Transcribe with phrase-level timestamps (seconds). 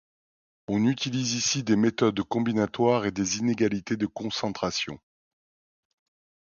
[0.67, 4.99] On utilise ici des méthodes combinatoires et des inégalités de concentration.